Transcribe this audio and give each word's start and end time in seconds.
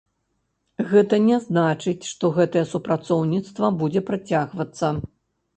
Гэта 0.93 1.19
не 1.25 1.37
значыць, 1.47 2.09
што 2.13 2.25
гэтае 2.37 2.63
супрацоўніцтва 2.73 3.71
будзе 3.83 4.01
працягвацца. 4.09 4.93